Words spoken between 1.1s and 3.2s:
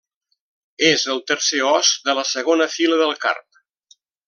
el tercer os de la segona fila del